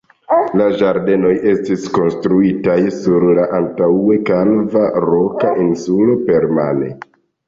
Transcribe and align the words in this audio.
La 0.59 0.67
ĝardenoj 0.77 1.33
estis 1.49 1.83
konstruitaj 1.97 2.77
sur 2.95 3.25
la 3.39 3.43
antaŭe 3.57 4.15
kalva 4.31 4.87
roka 5.11 5.53
insulo 5.65 6.17
permane. 6.31 6.91